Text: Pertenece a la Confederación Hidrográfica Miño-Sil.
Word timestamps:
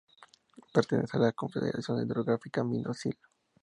Pertenece 0.73 1.17
a 1.17 1.19
la 1.19 1.31
Confederación 1.33 2.01
Hidrográfica 2.03 2.63
Miño-Sil. 2.63 3.13